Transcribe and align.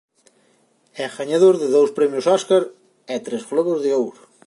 É 1.03 1.05
gañador 1.15 1.55
de 1.61 1.67
dous 1.75 1.89
Premios 1.97 2.25
Óscar 2.37 2.63
e 3.13 3.15
tres 3.25 3.43
Globos 3.51 3.79
de 3.85 3.91
Ouro. 4.01 4.21